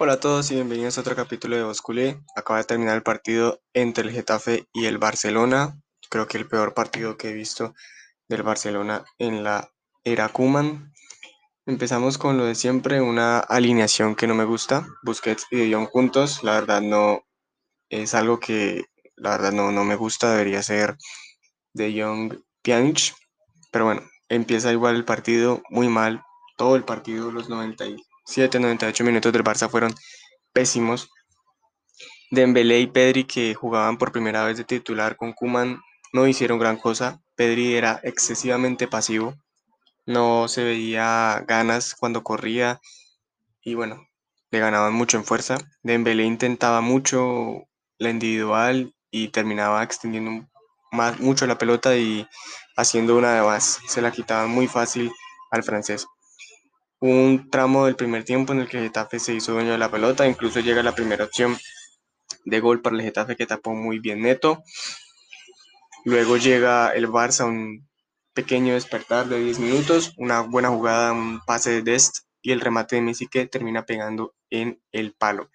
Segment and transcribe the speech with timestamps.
[0.00, 2.20] Hola a todos y bienvenidos a otro capítulo de Bosculé.
[2.36, 5.76] Acaba de terminar el partido entre el Getafe y el Barcelona.
[6.08, 7.74] Creo que el peor partido que he visto
[8.28, 9.72] del Barcelona en la
[10.04, 10.92] era Kuman.
[11.66, 14.86] Empezamos con lo de siempre, una alineación que no me gusta.
[15.02, 17.24] Busquets y De Jong juntos, la verdad no
[17.90, 18.84] es algo que
[19.16, 20.96] la verdad no, no me gusta, debería ser
[21.72, 23.16] De Jong Pjanic.
[23.72, 26.22] Pero bueno, empieza igual el partido muy mal,
[26.56, 27.84] todo el partido, los 90
[28.28, 29.94] 7, 98 minutos del Barça fueron
[30.52, 31.08] pésimos.
[32.30, 35.80] Dembélé y Pedri, que jugaban por primera vez de titular con Kuman,
[36.12, 37.22] no hicieron gran cosa.
[37.36, 39.34] Pedri era excesivamente pasivo,
[40.04, 42.82] no se veía ganas cuando corría
[43.62, 44.06] y bueno,
[44.50, 45.56] le ganaban mucho en fuerza.
[45.82, 47.66] Dembélé intentaba mucho
[47.96, 50.46] la individual y terminaba extendiendo
[51.18, 52.28] mucho la pelota y
[52.76, 53.80] haciendo una de más.
[53.88, 55.10] Se la quitaban muy fácil
[55.50, 56.06] al francés
[57.00, 60.26] un tramo del primer tiempo en el que Getafe se hizo dueño de la pelota,
[60.26, 61.56] incluso llega la primera opción
[62.44, 64.62] de gol para el Getafe que tapó muy bien Neto.
[66.04, 67.88] Luego llega el Barça, un
[68.32, 72.96] pequeño despertar de 10 minutos, una buena jugada, un pase de Dest y el remate
[72.96, 75.50] de Messi que termina pegando en el palo.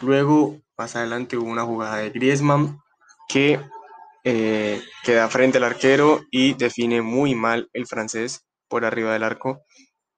[0.00, 2.80] Luego, más adelante, hubo una jugada de Griezmann
[3.28, 3.60] que
[4.24, 9.64] eh, queda frente al arquero y define muy mal el francés por arriba del arco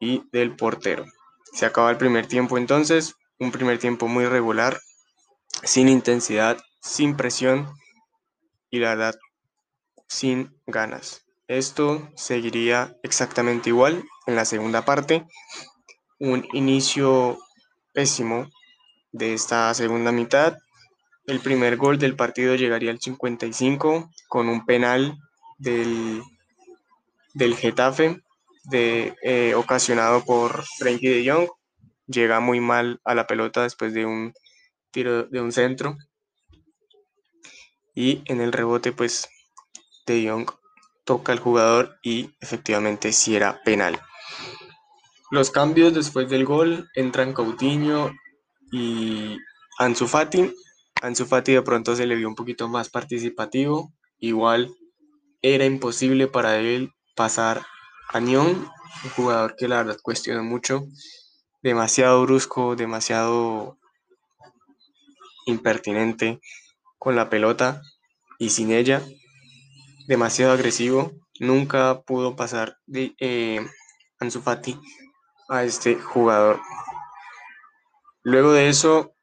[0.05, 1.07] y del portero.
[1.53, 4.79] Se acaba el primer tiempo entonces, un primer tiempo muy regular,
[5.63, 7.73] sin intensidad, sin presión
[8.71, 9.15] y la verdad,
[10.07, 11.25] sin ganas.
[11.49, 15.27] Esto seguiría exactamente igual en la segunda parte.
[16.19, 17.39] Un inicio
[17.93, 18.51] pésimo
[19.13, 20.59] de esta segunda mitad.
[21.27, 25.17] El primer gol del partido llegaría al 55 con un penal
[25.59, 26.23] del,
[27.33, 28.21] del Getafe
[28.65, 31.48] de, eh, ocasionado por Frankie de Jong.
[32.07, 34.34] Llega muy mal a la pelota después de un
[34.91, 35.97] tiro de un centro.
[37.95, 39.29] Y en el rebote, pues
[40.07, 40.51] de Jong
[41.05, 44.01] toca al jugador y efectivamente si era penal.
[45.31, 48.13] Los cambios después del gol entran Coutinho
[48.73, 49.39] y
[49.79, 50.55] Ansu Fati.
[51.02, 53.92] Ansu Fati de pronto se le vio un poquito más participativo.
[54.19, 54.75] Igual
[55.42, 57.67] era imposible para él pasar
[58.13, 58.70] Añón,
[59.05, 60.87] un jugador que la verdad cuestiona mucho,
[61.63, 63.79] demasiado brusco, demasiado
[65.47, 66.41] impertinente
[66.98, 67.83] con la pelota
[68.39, 69.03] y sin ella,
[70.07, 73.67] demasiado agresivo, nunca pudo pasar de eh,
[74.19, 74.79] Ansu Fati
[75.48, 76.61] a este jugador.
[78.23, 79.14] Luego de eso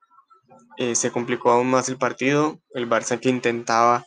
[0.78, 4.06] eh, se complicó aún más el partido, el Barça que intentaba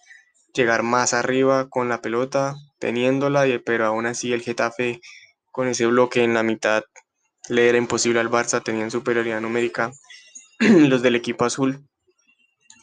[0.55, 5.01] llegar más arriba con la pelota, teniéndola, pero aún así el Getafe
[5.51, 6.85] con ese bloque en la mitad
[7.49, 9.93] le era imposible al Barça, tenían superioridad numérica
[10.61, 11.87] los del equipo azul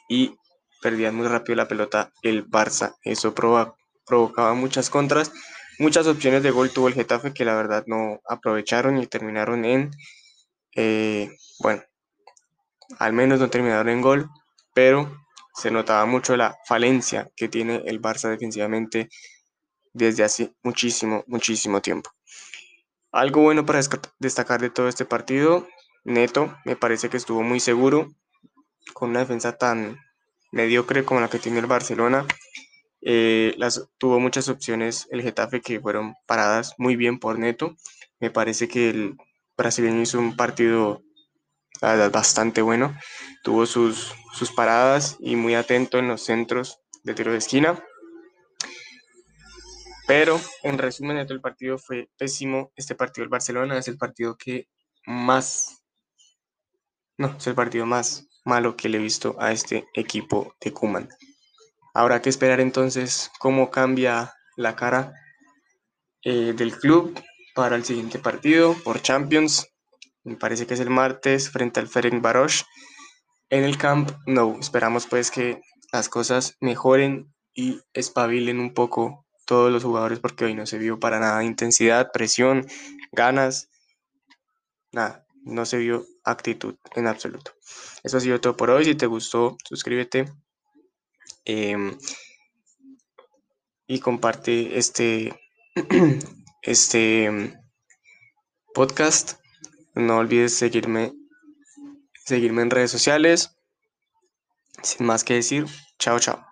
[0.07, 0.35] y
[0.81, 2.95] perdían muy rápido la pelota el Barça.
[3.03, 5.31] Eso provocaba muchas contras,
[5.79, 9.91] muchas opciones de gol tuvo el Getafe que la verdad no aprovecharon y terminaron en,
[10.75, 11.83] eh, bueno,
[12.99, 14.29] al menos no terminaron en gol,
[14.73, 15.11] pero
[15.53, 19.09] se notaba mucho la falencia que tiene el Barça defensivamente
[19.93, 22.11] desde hace muchísimo, muchísimo tiempo.
[23.11, 23.81] Algo bueno para
[24.19, 25.67] destacar de todo este partido,
[26.03, 28.09] Neto me parece que estuvo muy seguro,
[28.93, 29.99] con una defensa tan
[30.51, 32.25] mediocre como la que tiene el Barcelona.
[33.01, 37.75] Eh, las, tuvo muchas opciones el Getafe que fueron paradas muy bien por Neto.
[38.19, 39.17] Me parece que el
[39.57, 41.03] brasileño hizo un partido
[42.11, 42.95] bastante bueno.
[43.43, 47.83] Tuvo sus, sus paradas y muy atento en los centros de tiro de esquina.
[50.07, 52.71] Pero en resumen, el partido fue pésimo.
[52.75, 54.67] Este partido del Barcelona es el partido que
[55.05, 55.83] más,
[57.17, 61.09] no, es el partido más malo que le he visto a este equipo de Kuman.
[61.93, 65.13] Habrá que esperar entonces cómo cambia la cara
[66.23, 67.19] eh, del club
[67.55, 69.67] para el siguiente partido por Champions.
[70.23, 72.63] Me parece que es el martes frente al Ferenc Barosh
[73.51, 74.57] en el Camp No.
[74.59, 75.61] Esperamos pues que
[75.91, 80.99] las cosas mejoren y espabilen un poco todos los jugadores porque hoy no se vio
[80.99, 82.65] para nada intensidad, presión,
[83.11, 83.69] ganas,
[84.93, 87.51] nada, no se vio actitud en absoluto.
[88.03, 88.85] Eso ha sido todo por hoy.
[88.85, 90.31] Si te gustó, suscríbete
[91.43, 91.97] em,
[93.85, 95.37] y comparte este,
[96.61, 97.53] este em,
[98.73, 99.41] podcast.
[99.93, 101.11] No olvides seguirme,
[102.25, 103.55] seguirme en redes sociales.
[104.83, 105.65] Sin más que decir,
[105.99, 106.50] chao, chao.